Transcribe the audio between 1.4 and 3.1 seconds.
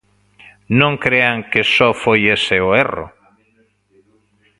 que só foi ese o erro.